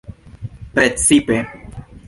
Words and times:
precipe 0.73 1.45